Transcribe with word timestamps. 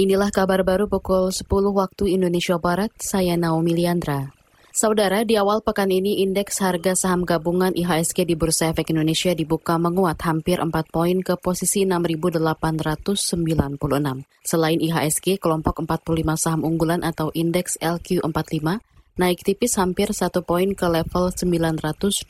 Inilah 0.00 0.32
kabar 0.32 0.64
baru 0.64 0.88
pukul 0.88 1.28
10 1.28 1.44
waktu 1.76 2.16
Indonesia 2.16 2.56
Barat, 2.56 2.88
saya 3.04 3.36
Naomi 3.36 3.76
Liandra. 3.76 4.32
Saudara, 4.72 5.28
di 5.28 5.36
awal 5.36 5.60
pekan 5.60 5.92
ini 5.92 6.24
indeks 6.24 6.64
harga 6.64 6.96
saham 6.96 7.28
gabungan 7.28 7.76
IHSG 7.76 8.24
di 8.24 8.32
Bursa 8.32 8.72
Efek 8.72 8.96
Indonesia 8.96 9.36
dibuka 9.36 9.76
menguat 9.76 10.24
hampir 10.24 10.56
4 10.56 10.72
poin 10.88 11.20
ke 11.20 11.36
posisi 11.36 11.84
6.896. 11.84 13.12
Selain 14.40 14.80
IHSG, 14.80 15.36
kelompok 15.36 15.84
45 15.84 16.16
saham 16.32 16.64
unggulan 16.64 17.04
atau 17.04 17.28
indeks 17.36 17.76
LQ45 17.84 18.80
naik 19.20 19.44
tipis 19.44 19.76
hampir 19.76 20.16
1 20.16 20.32
poin 20.40 20.72
ke 20.72 20.86
level 20.88 21.28
980. 21.28 22.24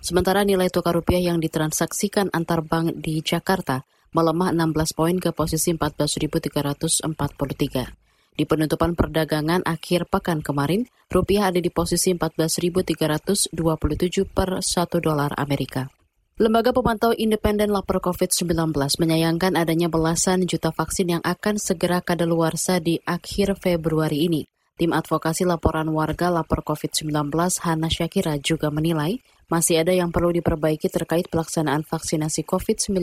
Sementara 0.00 0.40
nilai 0.40 0.72
tukar 0.72 0.96
rupiah 0.96 1.20
yang 1.20 1.36
ditransaksikan 1.36 2.32
antar 2.32 2.64
bank 2.64 2.96
di 2.96 3.20
Jakarta 3.20 3.84
melemah 4.12 4.54
16 4.54 4.98
poin 4.98 5.16
ke 5.18 5.32
posisi 5.32 5.72
14.343. 5.74 7.06
Di 8.36 8.44
penutupan 8.44 8.92
perdagangan 8.92 9.64
akhir 9.64 10.12
pekan 10.12 10.44
kemarin, 10.44 10.84
rupiah 11.08 11.48
ada 11.48 11.56
di 11.56 11.72
posisi 11.72 12.12
14.327 12.12 13.56
per 14.28 14.60
1 14.60 15.00
dolar 15.00 15.32
Amerika. 15.40 15.88
Lembaga 16.36 16.68
Pemantau 16.68 17.16
Independen 17.16 17.72
Lapor 17.72 18.04
COVID-19 18.04 18.76
menyayangkan 18.76 19.56
adanya 19.56 19.88
belasan 19.88 20.44
juta 20.44 20.68
vaksin 20.68 21.16
yang 21.16 21.22
akan 21.24 21.56
segera 21.56 22.04
kadaluarsa 22.04 22.76
di 22.76 23.00
akhir 23.08 23.56
Februari 23.56 24.28
ini. 24.28 24.44
Tim 24.76 24.92
advokasi 24.92 25.48
laporan 25.48 25.88
warga 25.88 26.28
lapor 26.28 26.60
COVID-19 26.60 27.32
Hana 27.64 27.88
Syakira 27.88 28.36
juga 28.36 28.68
menilai 28.68 29.16
masih 29.46 29.86
ada 29.86 29.94
yang 29.94 30.10
perlu 30.10 30.34
diperbaiki 30.34 30.90
terkait 30.90 31.30
pelaksanaan 31.30 31.86
vaksinasi 31.86 32.42
COVID-19 32.42 32.98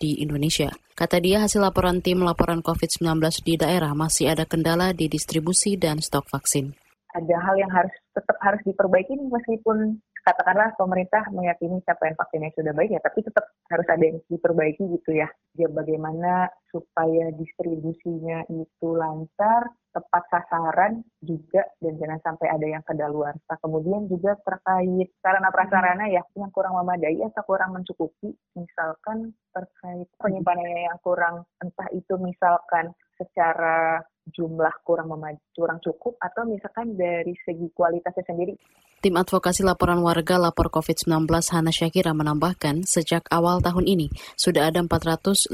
di 0.00 0.24
Indonesia. 0.24 0.72
Kata 0.96 1.20
dia, 1.20 1.44
hasil 1.44 1.60
laporan 1.60 2.00
tim 2.00 2.24
laporan 2.24 2.64
COVID-19 2.64 3.20
di 3.44 3.54
daerah 3.60 3.92
masih 3.92 4.32
ada 4.32 4.48
kendala 4.48 4.96
di 4.96 5.08
distribusi 5.08 5.76
dan 5.76 6.00
stok 6.00 6.28
vaksin. 6.32 6.72
Ada 7.12 7.36
hal 7.44 7.54
yang 7.60 7.68
harus 7.68 7.92
tetap 8.16 8.36
harus 8.40 8.60
diperbaiki 8.64 9.20
meskipun 9.28 10.00
katakanlah 10.22 10.74
pemerintah 10.78 11.26
meyakini 11.34 11.82
capaian 11.82 12.14
vaksinnya 12.14 12.54
sudah 12.54 12.72
baik 12.74 12.94
ya, 12.94 13.00
tapi 13.02 13.26
tetap 13.26 13.44
harus 13.70 13.86
ada 13.90 14.02
yang 14.02 14.18
diperbaiki 14.30 14.84
gitu 14.98 15.10
ya. 15.18 15.28
Ya 15.58 15.68
bagaimana 15.68 16.48
supaya 16.70 17.34
distribusinya 17.36 18.46
itu 18.48 18.88
lancar, 18.96 19.68
tepat 19.92 20.24
sasaran 20.32 21.04
juga 21.20 21.68
dan 21.84 22.00
jangan 22.00 22.20
sampai 22.24 22.48
ada 22.48 22.66
yang 22.66 22.84
kedaluarsa. 22.86 23.52
Kemudian 23.60 24.08
juga 24.08 24.38
terkait 24.40 25.12
sarana 25.20 25.52
prasarana 25.52 26.08
ya 26.08 26.24
yang 26.38 26.48
kurang 26.54 26.78
memadai 26.80 27.20
atau 27.28 27.44
kurang 27.44 27.76
mencukupi, 27.76 28.32
misalkan 28.56 29.36
terkait 29.52 30.08
penyimpanannya 30.16 30.88
yang 30.88 30.98
kurang 31.04 31.44
entah 31.60 31.88
itu 31.92 32.16
misalkan 32.16 32.96
secara 33.20 34.00
jumlah 34.30 34.70
kurang 34.86 35.10
kurang 35.56 35.78
cukup 35.82 36.14
atau 36.22 36.46
misalkan 36.46 36.94
dari 36.94 37.34
segi 37.42 37.66
kualitasnya 37.74 38.22
sendiri. 38.22 38.54
Tim 39.02 39.18
advokasi 39.18 39.66
laporan 39.66 39.98
warga 39.98 40.38
lapor 40.38 40.70
COVID-19 40.70 41.26
Hana 41.26 41.74
Syakira 41.74 42.14
menambahkan 42.14 42.86
sejak 42.86 43.26
awal 43.34 43.58
tahun 43.58 43.90
ini 43.90 44.06
sudah 44.38 44.70
ada 44.70 44.78
415 44.78 45.50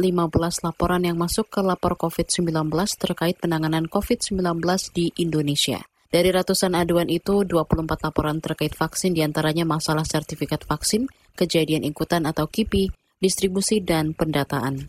laporan 0.69 1.01
yang 1.01 1.17
masuk 1.17 1.49
ke 1.49 1.65
lapor 1.65 1.97
COVID-19 1.97 2.45
terkait 3.01 3.41
penanganan 3.41 3.89
COVID-19 3.89 4.61
di 4.93 5.17
Indonesia. 5.17 5.81
Dari 6.09 6.29
ratusan 6.29 6.73
aduan 6.73 7.09
itu, 7.13 7.45
24 7.45 8.05
laporan 8.05 8.41
terkait 8.41 8.73
vaksin 8.73 9.13
di 9.13 9.21
antaranya 9.21 9.69
masalah 9.69 10.09
sertifikat 10.09 10.65
vaksin, 10.65 11.09
kejadian 11.37 11.85
ikutan 11.85 12.25
atau 12.25 12.49
KIPI, 12.49 12.89
distribusi, 13.21 13.85
dan 13.85 14.17
pendataan. 14.17 14.89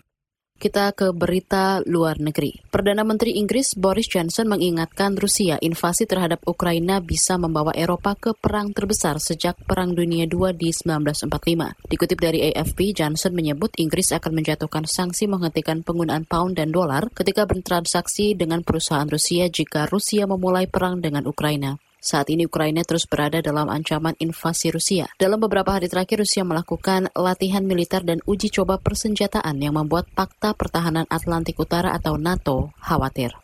Kita 0.60 0.92
ke 0.92 1.16
berita 1.16 1.80
luar 1.88 2.20
negeri. 2.20 2.52
Perdana 2.68 3.08
Menteri 3.08 3.40
Inggris 3.40 3.80
Boris 3.80 4.12
Johnson 4.12 4.52
mengingatkan 4.52 5.16
Rusia 5.16 5.56
invasi 5.64 6.04
terhadap 6.04 6.44
Ukraina 6.44 7.00
bisa 7.00 7.40
membawa 7.40 7.72
Eropa 7.72 8.20
ke 8.20 8.36
perang 8.36 8.76
terbesar 8.76 9.24
sejak 9.24 9.56
Perang 9.64 9.96
Dunia 9.96 10.28
II 10.28 10.52
di 10.52 10.76
1945. 10.76 11.88
Dikutip 11.88 12.20
dari 12.20 12.52
AFP, 12.52 12.92
Johnson 12.92 13.32
menyebut 13.32 13.72
Inggris 13.80 14.12
akan 14.12 14.36
menjatuhkan 14.36 14.84
sanksi 14.84 15.32
menghentikan 15.32 15.80
penggunaan 15.80 16.28
pound 16.28 16.60
dan 16.60 16.76
dolar 16.76 17.08
ketika 17.16 17.48
bertransaksi 17.48 18.36
dengan 18.36 18.60
perusahaan 18.60 19.08
Rusia 19.08 19.48
jika 19.48 19.88
Rusia 19.88 20.28
memulai 20.28 20.68
perang 20.68 21.00
dengan 21.00 21.24
Ukraina. 21.24 21.80
Saat 22.00 22.32
ini 22.32 22.48
Ukraina 22.48 22.84
terus 22.88 23.04
berada 23.04 23.44
dalam 23.44 23.68
ancaman 23.68 24.16
invasi 24.18 24.72
Rusia. 24.72 25.12
Dalam 25.20 25.38
beberapa 25.40 25.76
hari 25.76 25.92
terakhir 25.92 26.24
Rusia 26.24 26.48
melakukan 26.48 27.12
latihan 27.14 27.64
militer 27.64 28.02
dan 28.02 28.24
uji 28.24 28.52
coba 28.52 28.80
persenjataan 28.80 29.60
yang 29.60 29.76
membuat 29.76 30.08
Pakta 30.16 30.56
Pertahanan 30.56 31.06
Atlantik 31.12 31.60
Utara 31.60 31.94
atau 31.94 32.18
NATO 32.18 32.74
khawatir. 32.80 33.36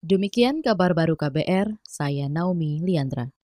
Demikian 0.00 0.64
kabar 0.64 0.96
baru 0.96 1.14
KBR, 1.14 1.78
saya 1.84 2.26
Naomi 2.26 2.80
Liandra. 2.80 3.32